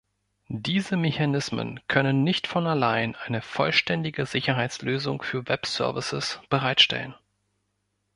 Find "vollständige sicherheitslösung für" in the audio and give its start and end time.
3.43-5.47